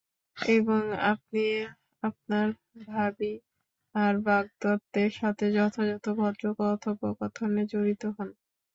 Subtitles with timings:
[0.37, 0.81] এবং
[1.11, 1.43] আপনি
[2.03, 2.47] আপনার
[2.85, 3.33] ভাবি
[3.95, 8.29] আর বাগদত্তের সাথে, যথাযথ ভদ্র কথোপকথনে জড়িত হোন।